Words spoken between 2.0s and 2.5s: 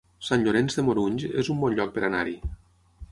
anar-hi